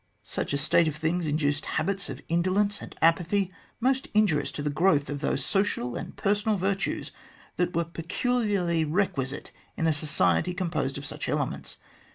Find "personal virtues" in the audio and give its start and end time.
6.17-7.11